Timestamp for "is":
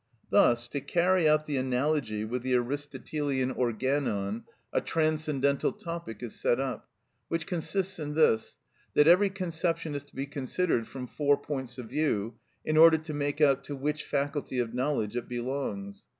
6.23-6.33, 9.93-10.03